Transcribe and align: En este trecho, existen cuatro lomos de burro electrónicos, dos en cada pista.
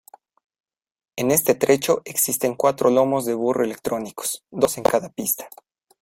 En 1.15 1.29
este 1.29 1.53
trecho, 1.53 2.01
existen 2.05 2.55
cuatro 2.55 2.89
lomos 2.89 3.25
de 3.25 3.35
burro 3.35 3.63
electrónicos, 3.63 4.43
dos 4.49 4.79
en 4.79 4.83
cada 4.83 5.09
pista. 5.09 5.47